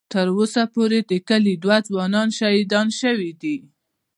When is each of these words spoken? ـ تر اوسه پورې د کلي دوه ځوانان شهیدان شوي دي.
ـ 0.05 0.11
تر 0.13 0.27
اوسه 0.37 0.61
پورې 0.73 0.99
د 1.11 1.13
کلي 1.29 1.53
دوه 1.63 1.77
ځوانان 1.89 2.27
شهیدان 2.37 2.87
شوي 3.01 3.31
دي. 3.41 3.57